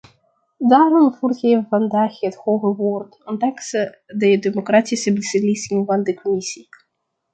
[0.57, 3.71] Daarom voert hij vandaag het hoge woord, ondanks
[4.05, 6.67] de democratische beslissing van de commissie.